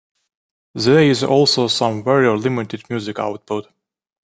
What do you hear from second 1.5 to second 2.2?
some